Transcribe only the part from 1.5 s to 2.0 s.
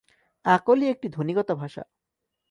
ভাষা।